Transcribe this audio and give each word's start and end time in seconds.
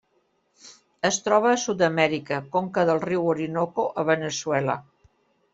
Es 1.09 1.19
troba 1.25 1.51
a 1.51 1.59
Sud-amèrica: 1.65 2.39
conca 2.57 2.87
del 2.91 3.05
riu 3.07 3.31
Orinoco 3.35 3.89
a 3.93 4.07
Veneçuela. 4.13 4.81